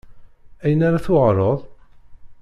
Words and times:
Ayen 0.63 0.85
ara 0.87 1.03
tuɣaleḍ? 1.05 1.59